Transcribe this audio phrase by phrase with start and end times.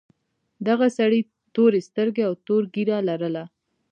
[0.67, 1.19] دغه سړي
[1.55, 3.43] تورې سترګې او تور ږیره لرله.